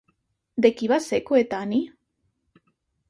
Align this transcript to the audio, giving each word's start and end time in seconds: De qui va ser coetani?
De 0.65 0.71
qui 0.79 0.89
va 0.93 0.97
ser 1.09 1.21
coetani? 1.27 1.83